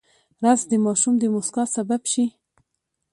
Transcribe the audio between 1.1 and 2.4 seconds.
د موسکا سبب شي